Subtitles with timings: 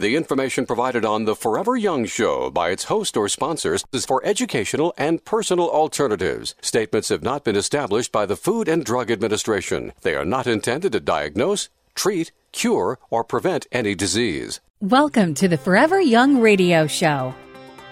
[0.00, 4.24] The information provided on the Forever Young Show by its host or sponsors is for
[4.24, 6.54] educational and personal alternatives.
[6.62, 9.92] Statements have not been established by the Food and Drug Administration.
[10.00, 14.60] They are not intended to diagnose, treat, cure, or prevent any disease.
[14.80, 17.34] Welcome to the Forever Young Radio Show.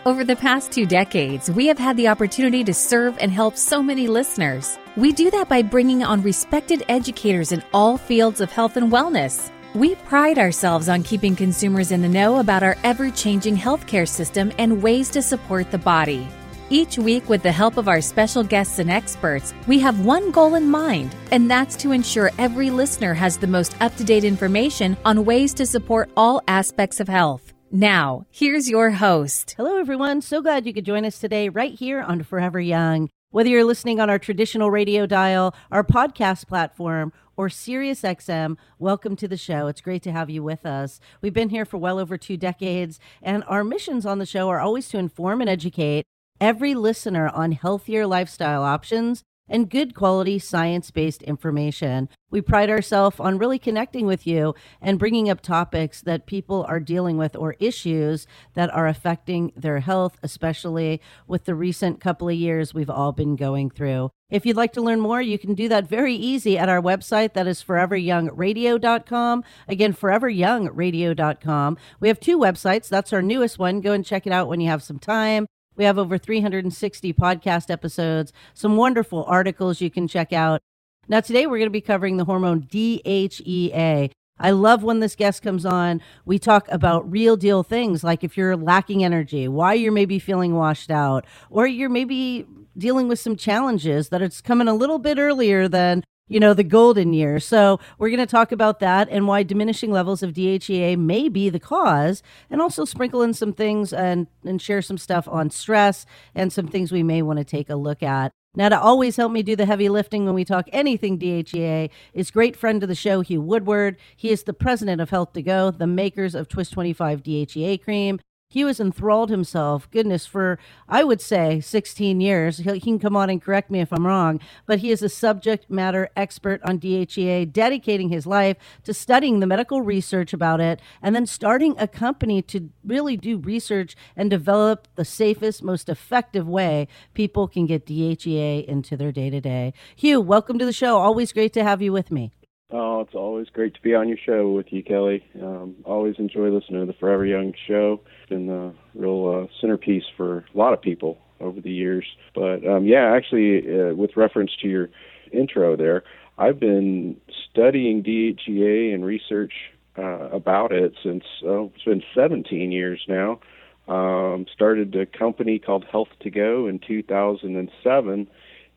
[0.06, 3.82] Over the past two decades, we have had the opportunity to serve and help so
[3.82, 4.78] many listeners.
[4.96, 9.50] We do that by bringing on respected educators in all fields of health and wellness.
[9.74, 14.50] We pride ourselves on keeping consumers in the know about our ever changing healthcare system
[14.56, 16.26] and ways to support the body.
[16.70, 20.54] Each week, with the help of our special guests and experts, we have one goal
[20.54, 24.96] in mind, and that's to ensure every listener has the most up to date information
[25.04, 27.52] on ways to support all aspects of health.
[27.70, 29.54] Now, here's your host.
[29.58, 30.22] Hello, everyone.
[30.22, 33.10] So glad you could join us today right here on Forever Young.
[33.30, 39.28] Whether you're listening on our traditional radio dial, our podcast platform, or SiriusXM, welcome to
[39.28, 39.68] the show.
[39.68, 40.98] It's great to have you with us.
[41.22, 44.58] We've been here for well over two decades, and our missions on the show are
[44.58, 46.04] always to inform and educate
[46.40, 52.08] every listener on healthier lifestyle options and good quality science based information.
[52.30, 56.80] We pride ourselves on really connecting with you and bringing up topics that people are
[56.80, 62.34] dealing with or issues that are affecting their health, especially with the recent couple of
[62.34, 64.10] years we've all been going through.
[64.30, 67.32] If you'd like to learn more, you can do that very easy at our website.
[67.32, 69.44] That is foreveryoungradio.com.
[69.66, 71.76] Again, foreveryoungradio.com.
[72.00, 72.88] We have two websites.
[72.90, 73.80] That's our newest one.
[73.80, 75.46] Go and check it out when you have some time.
[75.78, 80.60] We have over 360 podcast episodes, some wonderful articles you can check out.
[81.06, 84.10] Now, today we're going to be covering the hormone DHEA.
[84.40, 86.02] I love when this guest comes on.
[86.24, 90.56] We talk about real deal things like if you're lacking energy, why you're maybe feeling
[90.56, 92.44] washed out, or you're maybe
[92.76, 96.64] dealing with some challenges that it's coming a little bit earlier than you know, the
[96.64, 97.40] golden year.
[97.40, 101.48] So we're going to talk about that and why diminishing levels of DHEA may be
[101.48, 106.06] the cause, and also sprinkle in some things and, and share some stuff on stress
[106.34, 108.32] and some things we may want to take a look at.
[108.54, 112.30] Now, to always help me do the heavy lifting when we talk anything DHEA is
[112.30, 113.96] great friend of the show, Hugh Woodward.
[114.16, 118.18] He is the president of Health to Go, the makers of Twist 25 DHEA cream,
[118.50, 122.58] he was enthralled himself, goodness, for I would say 16 years.
[122.58, 125.68] He, can come on and correct me if I'm wrong, but he is a subject
[125.68, 131.14] matter expert on DHEA, dedicating his life to studying the medical research about it and
[131.14, 136.88] then starting a company to really do research and develop the safest, most effective way
[137.12, 139.74] people can get DHEA into their day to day.
[139.94, 140.96] Hugh, welcome to the show.
[140.96, 142.32] Always great to have you with me.
[142.70, 145.24] Oh, it's always great to be on your show with you, Kelly.
[145.40, 148.02] Um, always enjoy listening to the Forever Young show.
[148.20, 152.04] It's been a real uh, centerpiece for a lot of people over the years.
[152.34, 154.90] But um, yeah, actually, uh, with reference to your
[155.32, 156.02] intro there,
[156.36, 157.16] I've been
[157.50, 159.54] studying DHEA and research
[159.96, 163.40] uh, about it since oh, it's been 17 years now.
[163.88, 168.28] Um, started a company called Health to Go in 2007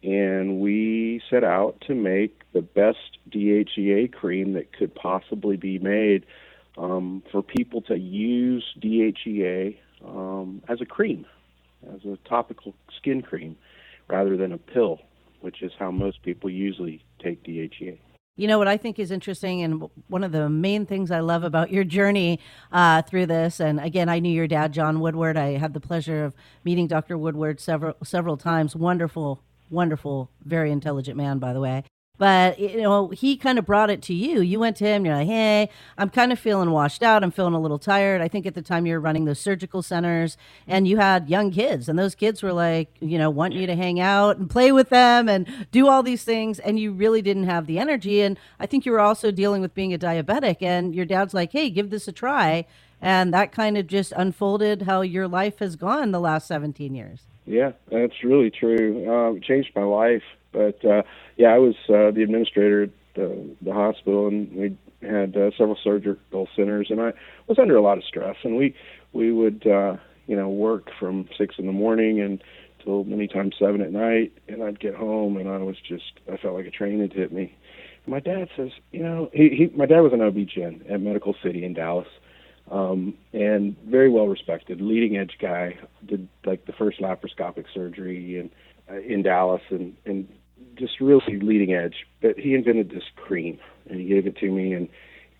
[0.03, 6.25] and we set out to make the best DHEA cream that could possibly be made
[6.77, 11.25] um, for people to use DHEA um, as a cream,
[11.93, 13.55] as a topical skin cream,
[14.07, 14.99] rather than a pill,
[15.41, 17.99] which is how most people usually take DHEA.
[18.37, 21.43] You know what I think is interesting, and one of the main things I love
[21.43, 22.39] about your journey
[22.71, 25.37] uh, through this, and again, I knew your dad, John Woodward.
[25.37, 26.33] I had the pleasure of
[26.63, 27.17] meeting Dr.
[27.17, 28.75] Woodward several several times.
[28.75, 31.83] Wonderful wonderful, very intelligent man, by the way.
[32.17, 34.41] But you know, he kind of brought it to you.
[34.41, 35.07] You went to him.
[35.07, 37.23] You're like, "Hey, I'm kind of feeling washed out.
[37.23, 39.81] I'm feeling a little tired." I think at the time you were running those surgical
[39.81, 40.37] centers,
[40.67, 43.75] and you had young kids, and those kids were like, you know, wanting you to
[43.75, 47.45] hang out and play with them and do all these things, and you really didn't
[47.45, 48.21] have the energy.
[48.21, 51.53] And I think you were also dealing with being a diabetic, and your dad's like,
[51.53, 52.67] "Hey, give this a try,"
[53.01, 57.25] and that kind of just unfolded how your life has gone the last 17 years.
[57.51, 59.05] Yeah, that's really true.
[59.09, 60.23] Uh, it changed my life.
[60.53, 61.03] But uh,
[61.35, 65.77] yeah, I was uh, the administrator at the, the hospital, and we had uh, several
[65.83, 67.11] surgical centers, and I
[67.47, 68.37] was under a lot of stress.
[68.43, 68.73] And we
[69.11, 72.41] we would uh, you know work from six in the morning and
[72.83, 76.37] till many times seven at night, and I'd get home, and I was just I
[76.37, 77.53] felt like a train had hit me.
[78.07, 81.65] My dad says, you know, he, he my dad was an OB-GYN at Medical City
[81.65, 82.07] in Dallas,
[82.69, 85.77] um, and very well respected, leading edge guy.
[86.05, 88.49] Did like the first laparoscopic surgery in
[88.89, 90.27] uh, in Dallas, and and
[90.75, 91.95] just really leading edge.
[92.21, 93.59] But he invented this cream,
[93.89, 94.87] and he gave it to me, and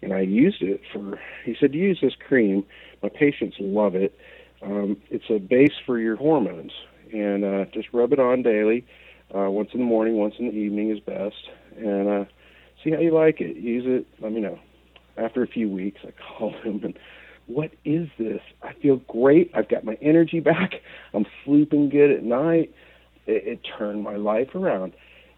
[0.01, 1.19] and I used it for.
[1.45, 2.65] He said, use this cream.
[3.03, 4.17] My patients love it.
[4.61, 6.71] Um, it's a base for your hormones,
[7.13, 8.85] and uh, just rub it on daily.
[9.33, 12.25] Uh, once in the morning, once in the evening is best, and uh,
[12.83, 13.55] see how you like it.
[13.55, 14.05] Use it.
[14.21, 14.59] Let me know
[15.17, 16.97] after a few weeks, I called him and
[17.47, 18.39] what is this?
[18.61, 19.51] I feel great.
[19.53, 20.73] I've got my energy back.
[21.13, 22.73] I'm sleeping good at night.
[23.27, 24.93] It, it turned my life around.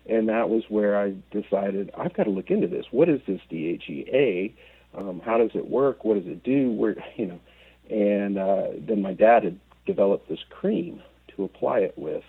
[0.08, 2.86] And that was where I decided I've got to look into this.
[2.92, 4.54] What is this DHEA?
[4.96, 6.04] Um, how does it work?
[6.04, 6.72] What does it do?
[6.72, 7.40] Where you know?
[7.90, 11.02] And uh, then my dad had developed this cream
[11.36, 12.24] to apply it with,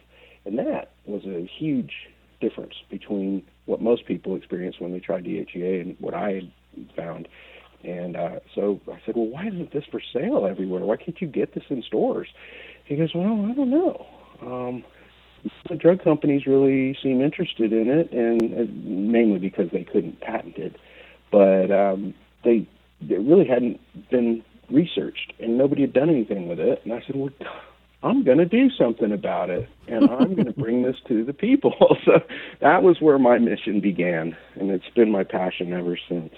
[0.44, 1.92] and that was a huge
[2.40, 6.52] difference between what most people experience when they try DHEA and what I had
[6.96, 7.28] found.
[7.82, 10.80] And uh, so I said, well, why isn't this for sale everywhere?
[10.80, 12.28] Why can't you get this in stores?
[12.86, 14.06] He goes, well, I don't know.
[14.40, 14.84] Um,
[15.68, 20.56] the drug companies really seem interested in it, and uh, mainly because they couldn't patent
[20.56, 20.76] it,
[21.30, 22.66] but um, they
[23.08, 23.80] it really hadn't
[24.10, 26.80] been researched, and nobody had done anything with it.
[26.84, 27.30] And I said, well,
[28.02, 31.32] I'm going to do something about it, and I'm going to bring this to the
[31.32, 31.74] people.
[32.04, 32.20] so
[32.60, 36.34] that was where my mission began, and it's been my passion ever since.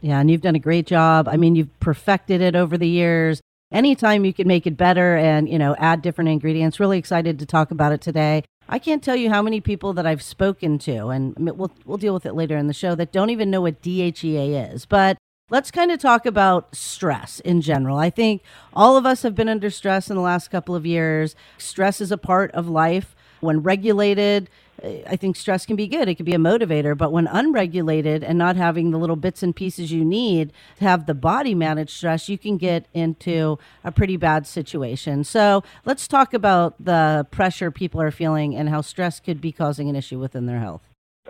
[0.00, 1.28] Yeah, and you've done a great job.
[1.28, 3.40] I mean, you've perfected it over the years.
[3.70, 7.46] Anytime you can make it better and, you know, add different ingredients, really excited to
[7.46, 8.44] talk about it today.
[8.68, 12.14] I can't tell you how many people that I've spoken to, and we'll, we'll deal
[12.14, 14.86] with it later in the show, that don't even know what DHEA is.
[14.86, 15.18] But
[15.50, 17.96] Let's kind of talk about stress in general.
[17.96, 18.42] I think
[18.74, 21.34] all of us have been under stress in the last couple of years.
[21.56, 23.16] Stress is a part of life.
[23.40, 24.48] When regulated,
[24.82, 26.08] I think stress can be good.
[26.08, 29.54] It can be a motivator, but when unregulated and not having the little bits and
[29.54, 34.16] pieces you need to have the body manage stress, you can get into a pretty
[34.16, 35.24] bad situation.
[35.24, 39.88] So let's talk about the pressure people are feeling and how stress could be causing
[39.88, 40.82] an issue within their health.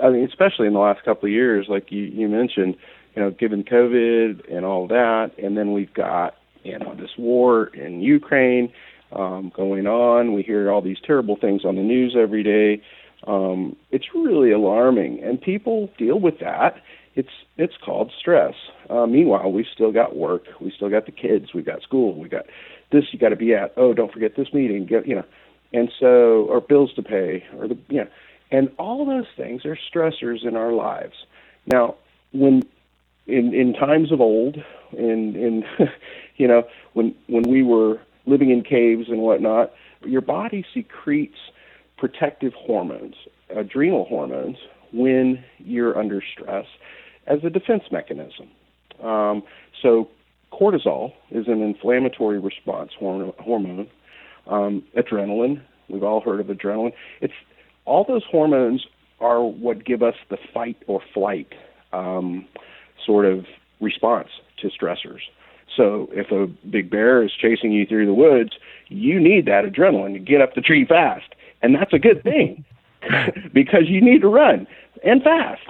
[0.03, 2.77] I mean, especially in the last couple of years, like you, you mentioned,
[3.17, 7.67] you know, given COVID and all that, and then we've got you know this war
[7.69, 8.73] in Ukraine
[9.13, 10.33] um, going on.
[10.33, 12.83] We hear all these terrible things on the news every day.
[13.27, 16.77] Um, it's really alarming, and people deal with that.
[17.15, 18.55] It's it's called stress.
[18.89, 20.45] Uh, meanwhile, we've still got work.
[20.61, 21.53] We still got the kids.
[21.53, 22.15] We've got school.
[22.15, 22.47] We got
[22.93, 23.05] this.
[23.13, 23.73] You got to be at.
[23.77, 24.87] Oh, don't forget this meeting.
[24.87, 25.25] Get you know,
[25.73, 28.09] and so or bills to pay or the you know,
[28.53, 31.15] and all those things are stressors in our lives.
[31.67, 31.97] Now,
[32.33, 32.63] when
[33.27, 34.57] in in times of old,
[34.93, 35.65] in in
[36.37, 36.63] you know
[36.93, 39.73] when when we were living in caves and whatnot,
[40.05, 41.39] your body secretes
[41.97, 43.15] protective hormones,
[43.55, 44.57] adrenal hormones,
[44.93, 46.67] when you're under stress
[47.27, 48.49] as a defense mechanism.
[49.03, 49.43] Um,
[49.83, 50.09] so
[50.53, 53.89] cortisol is an inflammatory response hormone.
[54.47, 56.93] Um, adrenaline, we've all heard of adrenaline.
[57.21, 57.35] It's
[57.85, 58.87] all those hormones
[59.21, 61.53] are what give us the fight or flight
[61.93, 62.47] um,
[63.05, 63.45] sort of
[63.81, 64.29] response
[64.61, 65.21] to stressors.
[65.76, 68.53] So if a big bear is chasing you through the woods,
[68.88, 71.35] you need that adrenaline to get up the tree fast.
[71.62, 72.65] And that's a good thing
[73.53, 74.67] because you need to run
[75.05, 75.62] and fast.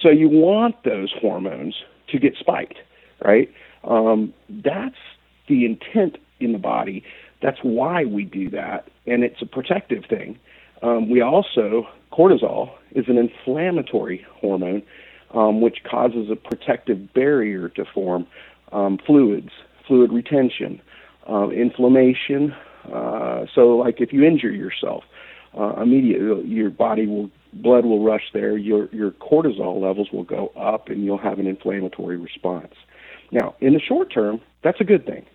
[0.00, 1.74] So you want those hormones
[2.08, 2.78] to get spiked,
[3.24, 3.50] right?
[3.84, 4.96] Um, that's
[5.48, 7.02] the intent in the body.
[7.42, 8.88] That's why we do that.
[9.06, 10.38] And it's a protective thing.
[10.82, 14.82] Um, we also, cortisol is an inflammatory hormone
[15.34, 18.26] um, which causes a protective barrier to form,
[18.72, 19.50] um, fluids,
[19.86, 20.80] fluid retention,
[21.28, 22.54] uh, inflammation.
[22.92, 25.04] Uh, so, like if you injure yourself,
[25.58, 28.56] uh, immediately your body will blood will rush there.
[28.56, 32.74] Your your cortisol levels will go up, and you'll have an inflammatory response.
[33.32, 35.26] Now, in the short term, that's a good thing.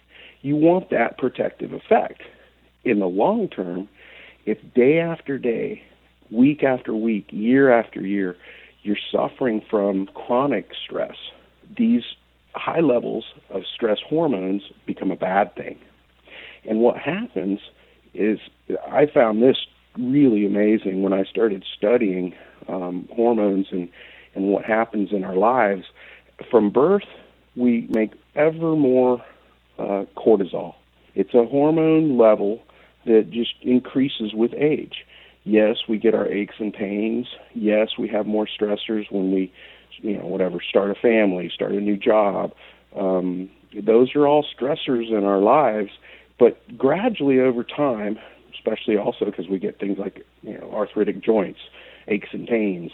[0.41, 2.21] You want that protective effect.
[2.83, 3.89] In the long term,
[4.45, 5.83] if day after day,
[6.31, 8.35] week after week, year after year,
[8.83, 11.15] you're suffering from chronic stress,
[11.77, 12.03] these
[12.53, 15.79] high levels of stress hormones become a bad thing.
[16.67, 17.59] And what happens
[18.13, 18.39] is,
[18.89, 19.57] I found this
[19.97, 22.33] really amazing when I started studying
[22.67, 23.89] um, hormones and,
[24.35, 25.85] and what happens in our lives.
[26.49, 27.07] From birth,
[27.55, 29.23] we make ever more
[29.77, 30.75] uh, cortisol.
[31.15, 32.61] It's a hormone level
[33.05, 35.05] that just increases with age.
[35.43, 37.27] Yes, we get our aches and pains.
[37.53, 39.51] Yes, we have more stressors when we,
[39.97, 42.53] you know, whatever, start a family, start a new job.
[42.95, 45.91] Um, those are all stressors in our lives.
[46.39, 48.17] But gradually over time,
[48.53, 51.59] especially also because we get things like you know arthritic joints,
[52.07, 52.91] aches and pains,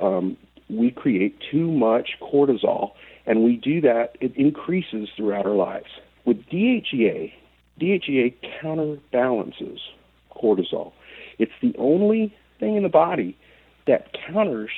[0.00, 0.36] um,
[0.68, 2.92] we create too much cortisol,
[3.26, 4.16] and we do that.
[4.20, 5.86] It increases throughout our lives.
[6.24, 7.32] With DHEA,
[7.80, 9.80] DHEA counterbalances
[10.34, 10.92] cortisol.
[11.38, 13.36] It's the only thing in the body
[13.86, 14.70] that counters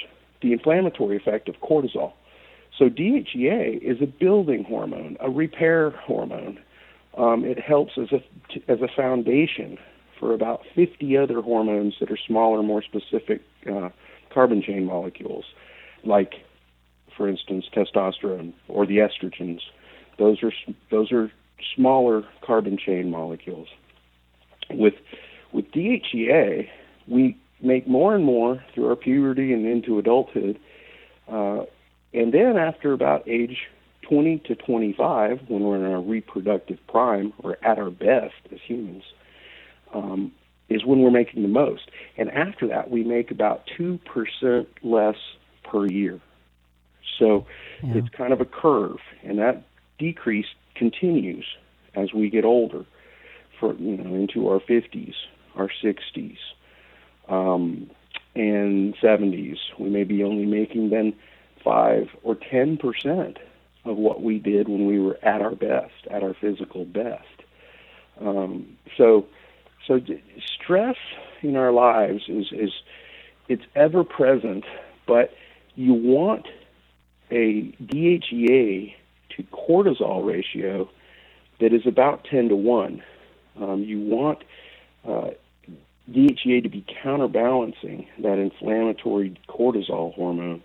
[0.42, 2.12] the inflammatory effect of cortisol.
[2.78, 6.58] So DHEA is a building hormone, a repair hormone.
[7.16, 8.22] Um, it helps as a
[8.70, 9.76] as a foundation
[10.18, 13.88] for about 50 other hormones that are smaller, more specific uh,
[14.32, 15.44] carbon chain molecules,
[16.04, 16.34] like,
[17.16, 19.60] for instance, testosterone or the estrogens.
[20.18, 20.52] Those are
[20.90, 21.32] those are
[21.74, 23.68] smaller carbon chain molecules.
[24.70, 24.94] With
[25.52, 26.68] with DHEA,
[27.08, 30.58] we make more and more through our puberty and into adulthood,
[31.28, 31.64] uh,
[32.12, 33.68] and then after about age
[34.02, 39.04] 20 to 25, when we're in our reproductive prime or at our best as humans,
[39.94, 40.32] um,
[40.68, 41.90] is when we're making the most.
[42.16, 45.16] And after that, we make about 2% less
[45.64, 46.20] per year.
[47.18, 47.46] So
[47.82, 47.94] yeah.
[47.96, 49.62] it's kind of a curve, and that
[49.98, 51.44] decrease continues
[51.94, 52.84] as we get older,
[53.58, 55.14] for you know into our 50s,
[55.54, 56.38] our 60s,
[57.30, 57.90] um,
[58.34, 59.56] and 70s.
[59.78, 61.14] We may be only making then
[61.64, 63.38] five or 10 percent
[63.84, 67.24] of what we did when we were at our best, at our physical best.
[68.20, 69.26] Um, so,
[69.86, 70.00] so
[70.38, 70.96] stress
[71.42, 72.70] in our lives is is
[73.48, 74.64] it's ever present,
[75.06, 75.32] but
[75.74, 76.46] you want
[77.30, 78.94] a DHEA
[79.36, 80.88] to cortisol ratio
[81.60, 83.02] that is about 10 to 1.
[83.60, 84.44] Um, you want
[85.06, 85.30] uh,
[86.08, 90.62] DHEA to be counterbalancing that inflammatory cortisol hormone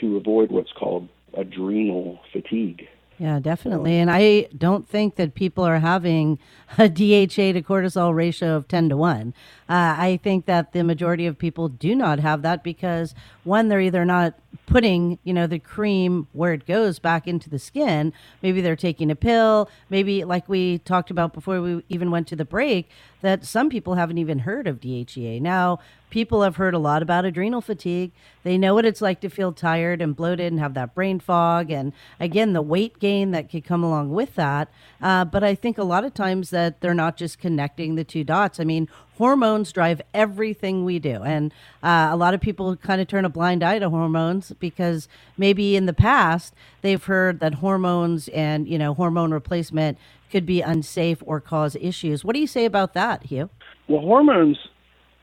[0.00, 2.88] to avoid what's called adrenal fatigue.
[3.18, 3.98] Yeah, definitely.
[3.98, 6.38] And I don't think that people are having
[6.78, 9.34] a DHEA to cortisol ratio of 10 to 1.
[9.68, 13.16] Uh, I think that the majority of people do not have that because,
[13.48, 14.34] one, they're either not
[14.66, 18.12] putting, you know, the cream where it goes back into the skin.
[18.42, 19.68] Maybe they're taking a pill.
[19.90, 22.88] Maybe, like we talked about before we even went to the break,
[23.22, 25.40] that some people haven't even heard of DHEA.
[25.40, 28.12] Now, people have heard a lot about adrenal fatigue.
[28.42, 31.70] They know what it's like to feel tired and bloated and have that brain fog.
[31.70, 34.68] And again, the weight gain that could come along with that.
[35.02, 38.24] Uh, but I think a lot of times that they're not just connecting the two
[38.24, 38.60] dots.
[38.60, 38.88] I mean,
[39.18, 41.22] hormones drive everything we do.
[41.22, 45.08] And uh, a lot of people kind of turn a blind eye to hormones because
[45.36, 49.98] maybe in the past they've heard that hormones and, you know, hormone replacement
[50.30, 52.24] could be unsafe or cause issues.
[52.24, 53.50] What do you say about that, Hugh?
[53.88, 54.58] Well, hormones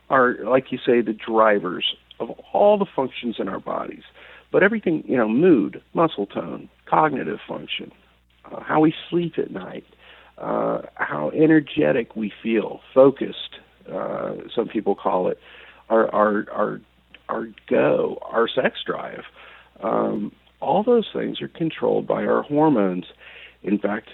[0.10, 4.04] are, like you say, the drivers of all the functions in our bodies.
[4.52, 7.92] But everything, you know, mood, muscle tone, cognitive function,
[8.46, 9.86] uh, how we sleep at night,
[10.38, 13.58] uh, how energetic we feel, focused,
[13.92, 15.40] uh, some people call it,
[15.90, 16.82] our our our
[17.30, 19.24] our go, our sex drive.
[19.82, 23.06] Um, all those things are controlled by our hormones.
[23.64, 24.10] In fact,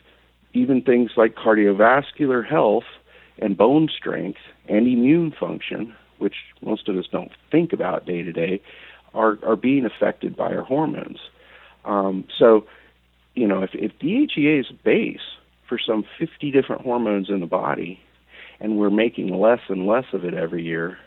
[0.54, 2.84] even things like cardiovascular health
[3.40, 8.32] and bone strength and immune function, which most of us don't think about day to
[8.32, 8.62] day,
[9.13, 11.20] are are being affected by our hormones.
[11.86, 12.66] Um, so,
[13.34, 15.20] you know, if, if DHEA is base
[15.68, 18.00] for some 50 different hormones in the body,
[18.62, 20.98] and we're making less and less of it every year,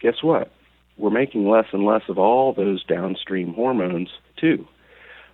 [0.00, 0.50] guess what?
[0.98, 4.66] We're making less and less of all those downstream hormones too.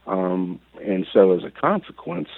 [0.06, 2.28] Um, and so, as a consequence,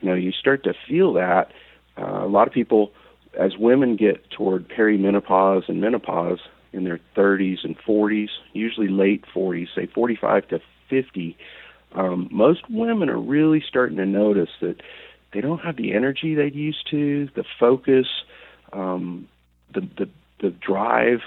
[0.00, 1.52] you know, you start to feel that.
[1.98, 2.92] Uh, a lot of people,
[3.38, 6.38] as women get toward perimenopause and menopause
[6.72, 11.36] in their 30s and 40s, usually late 40s, say 45 to 50,
[11.94, 14.76] um, most women are really starting to notice that
[15.34, 18.06] they don't have the energy they used to, the focus,
[18.72, 19.28] um,
[19.72, 20.08] the, the
[20.40, 21.20] the drive.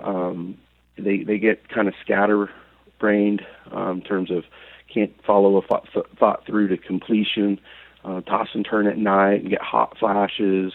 [0.00, 0.58] Um,
[0.96, 3.42] they they get kind of scatterbrained
[3.72, 4.44] um, in terms of
[4.92, 7.60] can't follow a thought, thought through to completion,
[8.04, 10.72] uh, toss and turn at night, and get hot flashes.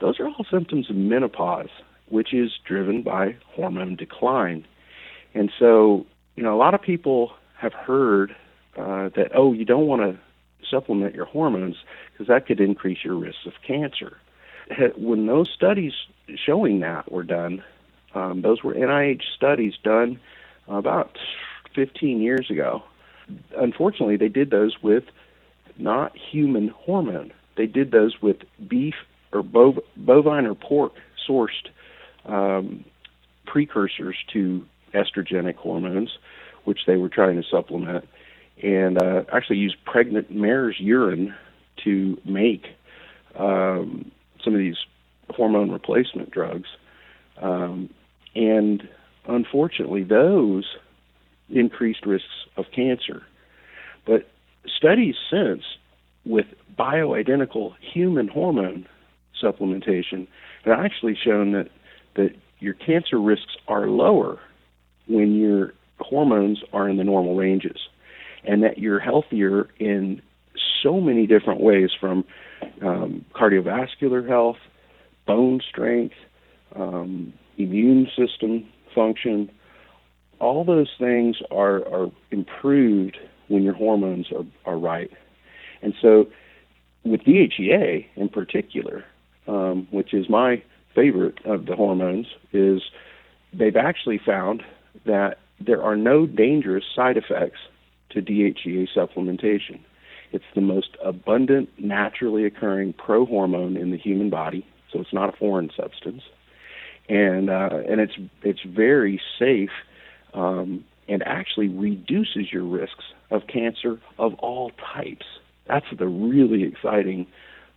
[0.00, 1.70] Those are all symptoms of menopause,
[2.08, 4.66] which is driven by hormone decline.
[5.34, 6.06] And so,
[6.36, 8.34] you know, a lot of people have heard
[8.76, 10.18] uh, that oh, you don't want to
[10.68, 11.76] supplement your hormones
[12.12, 14.18] because that could increase your risk of cancer
[14.96, 15.92] when those studies
[16.34, 17.62] showing that were done,
[18.14, 20.20] um, those were NIH studies done
[20.68, 21.18] about
[21.74, 22.82] 15 years ago.
[23.56, 25.04] Unfortunately, they did those with
[25.76, 27.32] not human hormone.
[27.56, 28.94] They did those with beef
[29.32, 30.92] or bov- bovine or pork
[31.28, 31.68] sourced
[32.26, 32.84] um,
[33.46, 36.18] precursors to estrogenic hormones,
[36.64, 38.08] which they were trying to supplement,
[38.62, 41.34] and uh, actually used pregnant mare's urine
[41.82, 42.66] to make
[43.36, 44.10] um,
[44.44, 44.76] some of these
[45.30, 46.68] hormone replacement drugs.
[47.40, 47.90] Um,
[48.34, 48.88] and
[49.26, 50.64] unfortunately, those
[51.50, 53.22] increased risks of cancer.
[54.06, 54.28] But
[54.76, 55.62] studies since
[56.24, 56.46] with
[56.78, 58.86] bioidentical human hormone
[59.42, 60.26] supplementation
[60.64, 61.68] have actually shown that,
[62.16, 64.38] that your cancer risks are lower
[65.06, 67.78] when your hormones are in the normal ranges
[68.44, 70.20] and that you're healthier in
[70.82, 72.24] so many different ways from
[72.82, 74.56] um, cardiovascular health,
[75.26, 76.14] bone strength,
[76.74, 79.50] um, immune system function.
[80.40, 85.10] All those things are, are improved when your hormones are, are right.
[85.82, 86.26] And so
[87.04, 89.04] with DHEA in particular,
[89.46, 90.62] um, which is my
[90.94, 92.82] favorite of the hormones, is
[93.52, 94.62] they've actually found
[95.04, 97.58] that there are no dangerous side effects
[98.10, 99.80] to DHEA supplementation.
[100.34, 105.36] It's the most abundant, naturally occurring prohormone in the human body, so it's not a
[105.36, 106.22] foreign substance,
[107.08, 109.70] and uh, and it's it's very safe,
[110.32, 115.24] um, and actually reduces your risks of cancer of all types.
[115.68, 117.28] That's the really exciting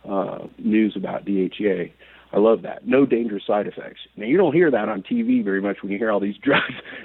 [0.04, 1.92] uh, news about DHEA.
[2.32, 2.86] I love that.
[2.86, 4.00] No dangerous side effects.
[4.16, 6.62] Now you don't hear that on TV very much when you hear all these drug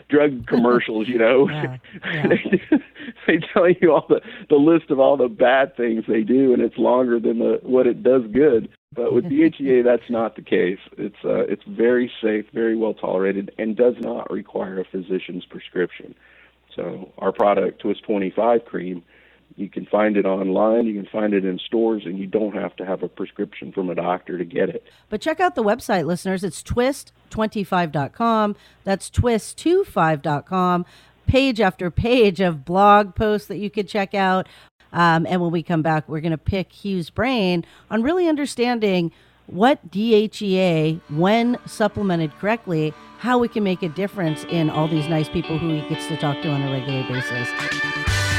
[0.09, 1.07] drug commercials.
[1.07, 2.27] You know, yeah, yeah.
[2.27, 2.77] they,
[3.27, 6.61] they tell you all the the list of all the bad things they do, and
[6.61, 8.69] it's longer than the what it does good.
[8.93, 10.79] But with DHEA, that's not the case.
[10.97, 16.15] It's uh, it's very safe, very well tolerated, and does not require a physician's prescription.
[16.75, 19.03] So our product, Twist 25 cream,
[19.55, 22.75] you can find it online, you can find it in stores, and you don't have
[22.77, 24.83] to have a prescription from a doctor to get it.
[25.09, 26.43] But check out the website, listeners.
[26.43, 28.55] It's twist25.com.
[28.83, 30.85] That's twist25.com.
[31.25, 34.47] Page after page of blog posts that you could check out.
[34.91, 39.11] Um, and when we come back, we're going to pick Hugh's brain on really understanding
[39.47, 45.29] what DHEA, when supplemented correctly, how we can make a difference in all these nice
[45.29, 48.32] people who he gets to talk to on a regular basis.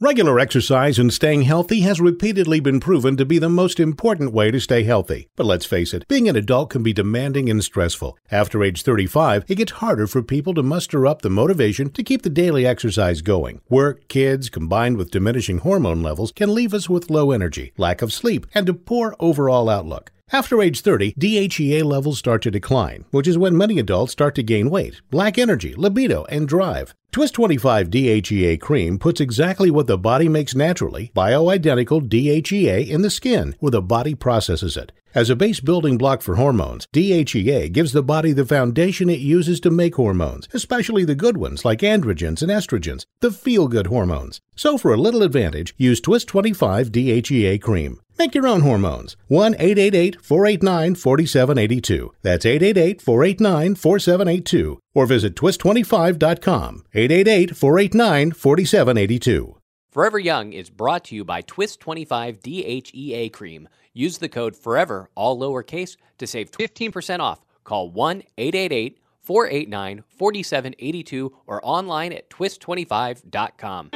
[0.00, 4.52] Regular exercise and staying healthy has repeatedly been proven to be the most important way
[4.52, 5.26] to stay healthy.
[5.34, 8.16] But let's face it, being an adult can be demanding and stressful.
[8.30, 12.22] After age 35, it gets harder for people to muster up the motivation to keep
[12.22, 13.60] the daily exercise going.
[13.68, 18.12] Work, kids, combined with diminishing hormone levels, can leave us with low energy, lack of
[18.12, 20.12] sleep, and a poor overall outlook.
[20.30, 24.42] After age 30, DHEA levels start to decline, which is when many adults start to
[24.42, 26.94] gain weight, lack energy, libido, and drive.
[27.12, 33.08] Twist 25 DHEA cream puts exactly what the body makes naturally, bioidentical DHEA in the
[33.08, 34.92] skin, where the body processes it.
[35.18, 39.58] As a base building block for hormones, DHEA gives the body the foundation it uses
[39.62, 44.40] to make hormones, especially the good ones like androgens and estrogens, the feel good hormones.
[44.54, 48.00] So, for a little advantage, use Twist 25 DHEA cream.
[48.16, 49.16] Make your own hormones.
[49.26, 52.12] 1 888 489 4782.
[52.22, 54.80] That's 888 489 4782.
[54.94, 56.84] Or visit twist25.com.
[56.94, 59.57] 888 489 4782.
[59.98, 63.68] Forever Young is brought to you by Twist 25 DHEA Cream.
[63.92, 67.44] Use the code FOREVER, all lowercase, to save 15% off.
[67.64, 73.90] Call 1 888 489 4782 or online at twist25.com.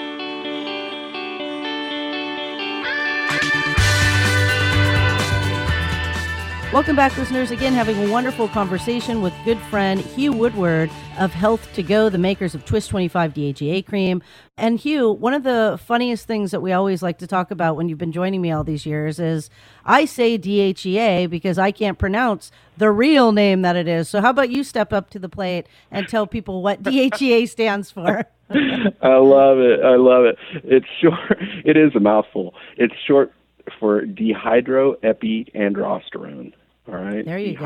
[6.73, 7.51] Welcome back, listeners.
[7.51, 12.17] Again, having a wonderful conversation with good friend Hugh Woodward of Health to Go, the
[12.17, 14.23] makers of Twist 25 DHEA cream.
[14.57, 17.91] And Hugh, one of the funniest things that we always like to talk about when
[17.91, 19.51] you've been joining me all these years is
[19.85, 24.09] I say DHEA because I can't pronounce the real name that it is.
[24.09, 27.91] So, how about you step up to the plate and tell people what DHEA stands
[27.91, 28.25] for?
[28.49, 29.81] I love it.
[29.85, 30.39] I love it.
[30.65, 31.39] It's short.
[31.67, 32.55] It is a mouthful.
[32.79, 33.31] It's short
[33.79, 36.55] for dehydroepiandrosterone.
[36.89, 37.25] All right.
[37.25, 37.65] There you go.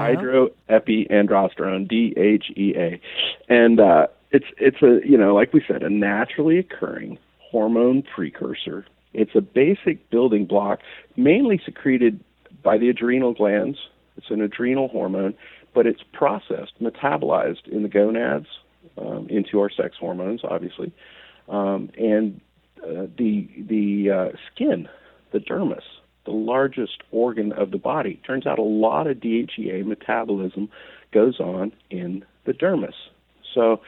[0.69, 3.01] Dehydroepiandrosterone, DHEA,
[3.49, 8.85] and uh, it's it's a you know like we said a naturally occurring hormone precursor.
[9.15, 10.81] It's a basic building block,
[11.17, 12.23] mainly secreted
[12.63, 13.79] by the adrenal glands.
[14.19, 15.35] It's an adrenal hormone,
[15.75, 18.47] but it's processed, metabolized in the gonads
[18.99, 20.93] um, into our sex hormones, obviously,
[21.49, 22.41] um, and
[22.83, 24.89] uh, the the uh, skin,
[25.33, 25.83] the dermis,
[26.27, 28.21] the largest organ of the body.
[28.27, 30.69] Turns out a lot of DHEA metabolism
[31.13, 32.93] goes on in the dermis.
[33.55, 33.81] So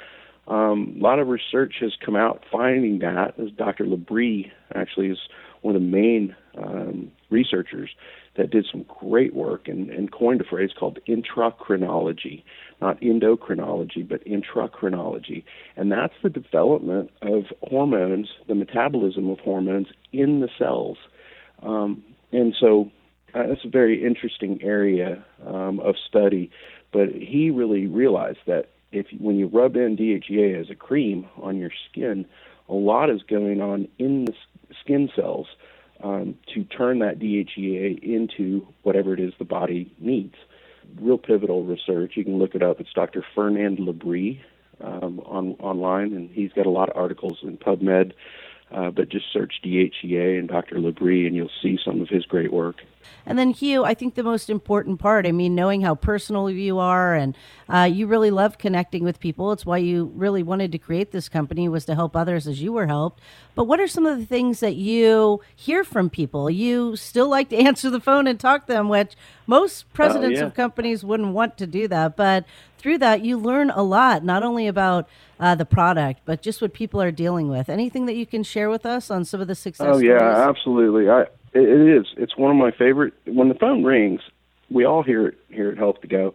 [0.47, 3.85] um, a lot of research has come out finding that, as Dr.
[3.85, 5.19] Labrie actually is
[5.61, 7.91] one of the main um, researchers
[8.37, 12.45] that did some great work and, and coined a phrase called intracrinology,
[12.81, 15.43] not endocrinology, but intracrinology.
[15.77, 20.99] And that's the development of hormones, the metabolism of hormones in the cells.
[21.63, 22.91] Um, and so
[23.35, 26.51] uh, that's a very interesting area um, of study.
[26.93, 31.59] But he really realized that if when you rub in DHEA as a cream on
[31.59, 32.25] your skin,
[32.69, 34.35] a lot is going on in the
[34.81, 35.47] skin cells
[36.03, 40.35] um, to turn that DHEA into whatever it is the body needs.
[40.99, 42.13] Real pivotal research.
[42.15, 42.81] You can look it up.
[42.81, 43.25] It's Dr.
[43.35, 44.41] Fernand Labrie
[44.81, 48.13] um, on online, and he's got a lot of articles in PubMed
[48.71, 50.77] uh, but just search DHEA and Dr.
[50.77, 52.77] Labrie, and you'll see some of his great work.
[53.27, 56.79] And then, Hugh, I think the most important part, I mean, knowing how personal you
[56.79, 57.37] are and
[57.69, 59.53] uh, you really love connecting with people.
[59.53, 62.73] It's why you really wanted to create this company was to help others as you
[62.73, 63.21] were helped.
[63.55, 66.49] But what are some of the things that you hear from people?
[66.49, 69.15] You still like to answer the phone and talk to them, which
[69.47, 70.47] most presidents yeah.
[70.47, 72.17] of companies wouldn't want to do that.
[72.17, 72.45] But
[72.79, 75.09] through that, you learn a lot, not only about
[75.41, 77.69] uh, the product, but just what people are dealing with.
[77.69, 80.37] Anything that you can share with us on some of the success Oh yeah, stories?
[80.37, 81.11] absolutely.
[81.11, 81.27] I
[81.59, 82.07] it, it is.
[82.17, 83.15] It's one of my favorite.
[83.27, 84.21] When the phone rings,
[84.71, 86.35] we all hear it here at Health to Go,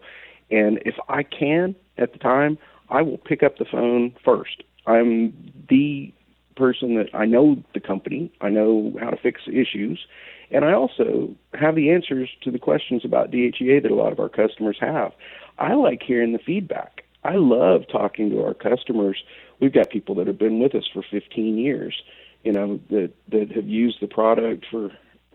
[0.50, 2.58] and if I can at the time,
[2.90, 4.62] I will pick up the phone first.
[4.86, 6.12] I'm the
[6.56, 8.32] person that I know the company.
[8.40, 10.06] I know how to fix issues,
[10.50, 14.20] and I also have the answers to the questions about DHEA that a lot of
[14.20, 15.12] our customers have.
[15.58, 17.04] I like hearing the feedback.
[17.24, 19.22] I love talking to our customers.
[19.60, 22.02] We've got people that have been with us for 15 years,
[22.42, 24.90] you know, that that have used the product for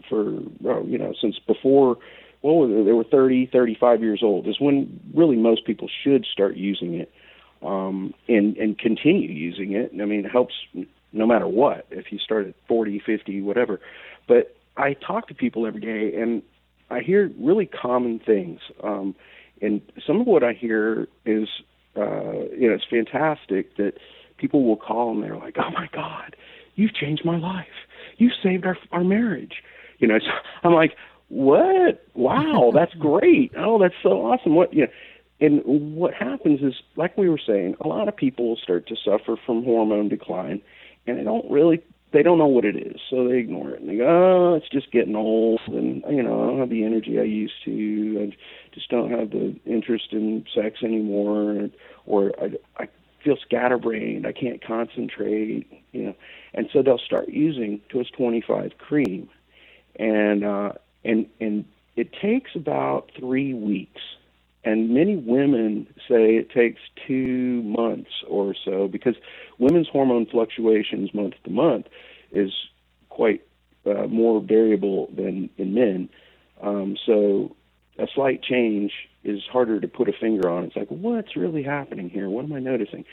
[0.07, 0.41] for
[0.83, 1.97] you know since before.
[2.41, 4.47] Well, they were 30, 35 years old.
[4.47, 7.11] Is when really most people should start using it,
[7.61, 9.91] um, and and continue using it.
[9.99, 10.53] I mean, it helps
[11.11, 11.85] no matter what.
[11.89, 13.79] If you start at 40, 50, whatever.
[14.27, 16.41] But I talk to people every day, and
[16.89, 18.59] I hear really common things.
[18.83, 19.15] Um,
[19.61, 21.49] and some of what I hear is,
[21.97, 23.93] uh, you know, it's fantastic that
[24.37, 26.35] people will call and they're like, "Oh my God,
[26.75, 27.67] you've changed my life.
[28.17, 29.63] You saved our our marriage."
[29.99, 30.31] You know, so
[30.63, 30.95] I'm like,
[31.29, 32.05] "What?
[32.15, 33.53] Wow, that's great.
[33.57, 34.55] Oh, that's so awesome.
[34.55, 34.91] What you know."
[35.41, 35.63] And
[35.95, 39.63] what happens is, like we were saying, a lot of people start to suffer from
[39.63, 40.61] hormone decline,
[41.07, 41.81] and they don't really
[42.11, 44.69] they don't know what it is, so they ignore it and they go, "Oh, it's
[44.69, 48.31] just getting old, and you know, I don't have the energy I used to.
[48.31, 48.37] I
[48.73, 51.69] just don't have the interest in sex anymore,
[52.07, 52.87] or I, I
[53.23, 54.25] feel scatterbrained.
[54.25, 56.15] I can't concentrate, you know."
[56.53, 59.29] And so they'll start using Twist 25 cream,
[59.95, 60.71] and uh,
[61.03, 64.01] and and it takes about three weeks.
[64.65, 69.15] And many women say it takes two months or so because
[69.57, 71.87] women's hormone fluctuations month to month
[72.31, 72.51] is
[73.07, 73.41] quite
[73.85, 76.09] uh, more variable than in men.
[76.61, 77.55] Um, so
[77.97, 78.91] a slight change
[79.23, 80.65] is harder to put a finger on.
[80.65, 82.29] It's like, what's really happening here?
[82.29, 83.05] What am I noticing?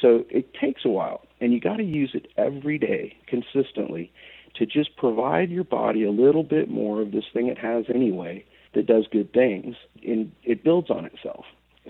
[0.00, 4.12] So it takes a while, and you got to use it every day consistently
[4.60, 8.44] to just provide your body a little bit more of this thing it has anyway
[8.74, 9.74] that does good things,
[10.06, 11.46] and it builds on itself.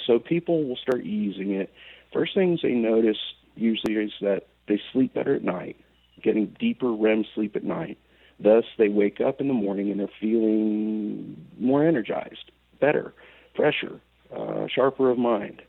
[0.06, 1.72] So people will start using it.
[2.12, 3.18] First things they notice
[3.56, 5.76] usually is that they sleep better at night,
[6.22, 7.98] getting deeper REM sleep at night.
[8.38, 13.12] Thus, they wake up in the morning and they're feeling more energized, better,
[13.56, 14.00] fresher,
[14.34, 15.60] uh, sharper of mind.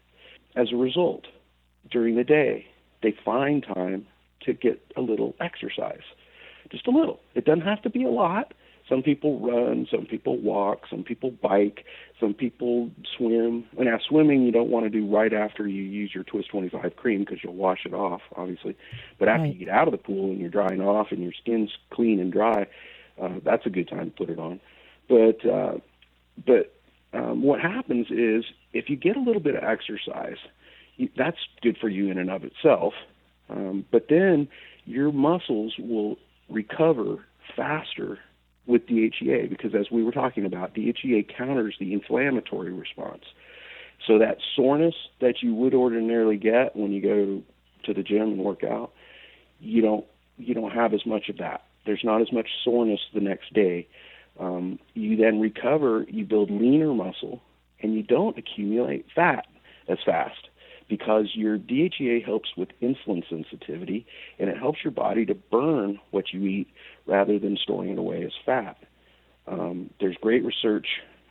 [0.56, 1.26] As a result,
[1.90, 2.68] during the day,
[3.02, 4.06] they find time
[4.42, 6.04] to get a little exercise.
[6.72, 7.20] Just a little.
[7.36, 8.54] It doesn't have to be a lot.
[8.90, 11.86] Some people run, some people walk, some people bike,
[12.20, 13.66] some people swim.
[13.78, 16.96] And now, swimming you don't want to do right after you use your Twist 25
[16.96, 18.76] cream because you'll wash it off, obviously.
[19.20, 19.54] But after Right.
[19.54, 22.34] you get out of the pool and you're drying off and your skin's clean and
[22.34, 22.68] dry,
[23.22, 24.60] uh, that's a good time to put it on.
[25.08, 25.78] But uh,
[26.46, 26.74] but
[27.14, 30.38] um, what happens is if you get a little bit of exercise,
[30.98, 32.94] you, that's good for you in and of itself.
[33.50, 34.48] Um, but then
[34.86, 36.18] your muscles will
[36.52, 38.20] recover faster
[38.66, 43.24] with DHEA because, as we were talking about, DHEA counters the inflammatory response.
[44.08, 47.44] So that soreness that you would ordinarily get when you go
[47.86, 48.92] to the gym and work out,
[49.60, 50.06] you don't
[50.38, 51.64] you don't have as much of that.
[51.86, 53.88] There's not as much soreness the next day.
[54.40, 57.42] Um, you then recover, you build leaner muscle,
[57.82, 59.46] and you don't accumulate fat
[59.88, 60.48] as fast
[60.92, 64.06] because your DHEA helps with insulin sensitivity
[64.38, 66.68] and it helps your body to burn what you eat
[67.06, 68.76] rather than storing it away as fat.
[69.48, 70.88] Um, there's great research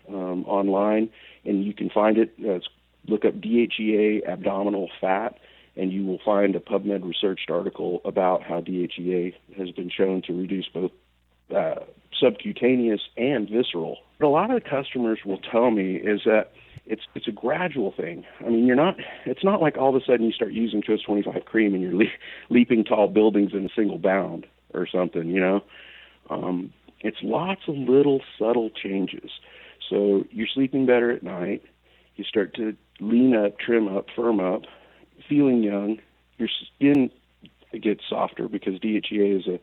[0.09, 1.11] um, online,
[1.45, 2.33] and you can find it.
[2.41, 2.61] Uh,
[3.07, 5.39] look up DHEA abdominal fat,
[5.77, 10.33] and you will find a PubMed researched article about how DHEA has been shown to
[10.33, 10.93] reduce both
[11.55, 11.81] uh,
[12.21, 13.99] subcutaneous and visceral.
[14.19, 16.53] But a lot of the customers will tell me is that
[16.87, 18.25] it's it's a gradual thing.
[18.41, 18.97] I mean, you're not.
[19.25, 21.95] It's not like all of a sudden you start using Twist 25 cream and you're
[21.95, 22.05] le-
[22.51, 25.29] leaping tall buildings in a single bound or something.
[25.29, 25.61] You know,
[26.29, 29.31] um, it's lots of little subtle changes.
[29.89, 31.63] So you're sleeping better at night.
[32.17, 34.63] You start to lean up, trim up, firm up,
[35.29, 35.99] feeling young.
[36.39, 37.11] Your skin
[37.81, 39.61] gets softer because DHEA is a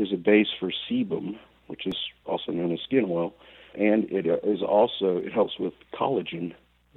[0.00, 3.34] is a base for sebum, which is also known as skin oil,
[3.74, 6.54] and it uh, also it helps with collagen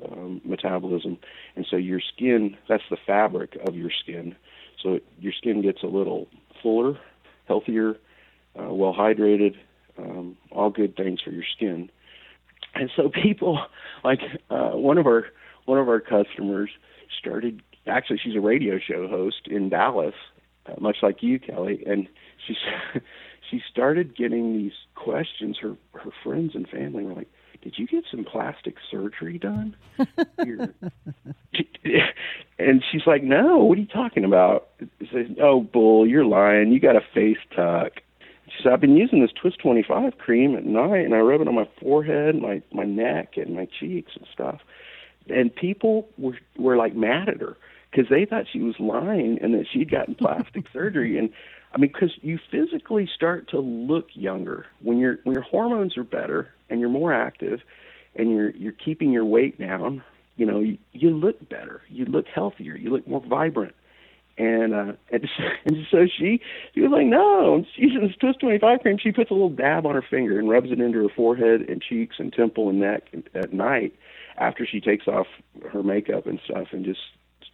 [0.09, 1.17] um, metabolism,
[1.55, 4.35] and so your skin that's the fabric of your skin.
[4.81, 6.27] So your skin gets a little
[6.63, 6.97] fuller,
[7.47, 7.95] healthier,
[8.57, 9.55] uh, well hydrated,
[9.97, 11.89] um, all good things for your skin.
[12.75, 13.59] And so people,
[14.03, 15.25] like uh, one of our
[15.65, 16.69] one of our customers,
[17.19, 17.61] started.
[17.87, 20.13] Actually, she's a radio show host in Dallas,
[20.65, 22.07] uh, much like you, Kelly, and
[22.45, 22.57] she's
[23.49, 25.57] she started getting these questions.
[25.59, 27.29] Her her friends and family were like,
[27.61, 29.75] "Did you get some plastic surgery done?"
[32.59, 34.69] and she's like, "No, what are you talking about?"
[35.11, 36.71] Says, "Oh, bull, you're lying.
[36.71, 38.01] You got a face tuck."
[38.47, 41.47] She said, "I've been using this Twist 25 cream at night, and I rub it
[41.47, 44.61] on my forehead, my my neck, and my cheeks and stuff."
[45.29, 47.57] And people were were like mad at her
[47.91, 51.17] because they thought she was lying and that she'd gotten plastic surgery.
[51.17, 51.29] And
[51.73, 56.03] I mean, because you physically start to look younger when your when your hormones are
[56.03, 57.59] better and you're more active,
[58.15, 60.03] and you're you're keeping your weight down.
[60.35, 63.75] You know, you, you look better, you look healthier, you look more vibrant.
[64.37, 65.29] And uh, and,
[65.65, 66.41] and so she
[66.73, 68.97] she was like, no, she's using this Twist 25 cream.
[68.97, 71.81] She puts a little dab on her finger and rubs it into her forehead and
[71.81, 73.03] cheeks and temple and neck
[73.35, 73.93] at night
[74.37, 75.27] after she takes off
[75.71, 77.01] her makeup and stuff and just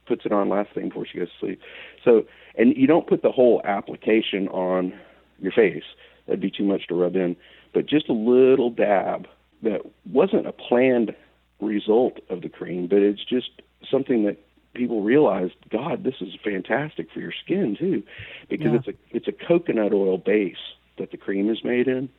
[0.06, 1.62] puts it on last thing before she goes to sleep.
[2.04, 2.26] So,
[2.58, 4.94] and you don't put the whole application on
[5.40, 5.84] your face.
[6.26, 7.36] That'd be too much to rub in.
[7.74, 9.28] But just a little dab
[9.64, 11.16] that wasn't a planned
[11.60, 13.50] result of the cream, but it's just
[13.90, 14.38] something that
[14.74, 18.04] people realized, God, this is fantastic for your skin too,
[18.50, 18.76] because yeah.
[18.76, 20.56] it's a it's a coconut oil base
[20.98, 22.10] that the cream is made in,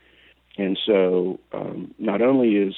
[0.56, 2.74] and so um, not only is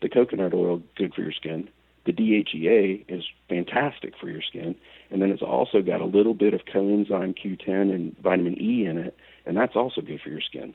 [0.00, 1.68] the coconut oil good for your skin,
[2.08, 4.74] the DHEA is fantastic for your skin,
[5.10, 8.96] and then it's also got a little bit of coenzyme Q10 and vitamin E in
[8.96, 10.72] it, and that's also good for your skin.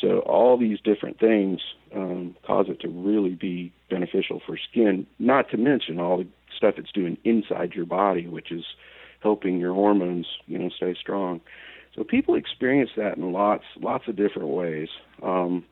[0.00, 1.60] So all these different things
[1.92, 5.04] um, cause it to really be beneficial for skin.
[5.18, 8.64] Not to mention all the stuff it's doing inside your body, which is
[9.20, 11.40] helping your hormones, you know, stay strong.
[11.96, 14.90] So people experience that in lots, lots of different ways.
[15.24, 15.64] Um,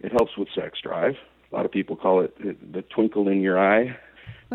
[0.00, 1.14] it helps with sex drive.
[1.50, 3.96] A lot of people call it the twinkle in your eye